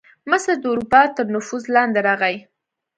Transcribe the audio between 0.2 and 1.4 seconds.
مصر د اروپا تر